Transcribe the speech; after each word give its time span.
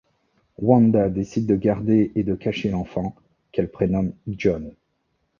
Wanda 0.57 1.09
décide 1.09 1.45
de 1.45 1.55
garder 1.55 2.11
et 2.15 2.23
de 2.23 2.33
cacher 2.33 2.71
l'enfant, 2.71 3.15
qu'elle 3.51 3.69
prénomme 3.69 4.13
John. 4.29 4.73